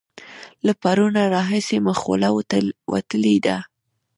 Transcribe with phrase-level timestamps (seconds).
[0.65, 2.29] له پرونه راهسې مې خوله
[2.93, 3.57] وتلې ده.